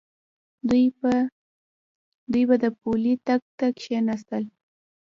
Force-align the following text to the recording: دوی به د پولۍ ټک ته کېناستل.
دوی 2.31 2.43
به 2.47 2.55
د 2.63 2.65
پولۍ 2.79 3.13
ټک 3.25 3.41
ته 3.57 3.67
کېناستل. 3.79 4.43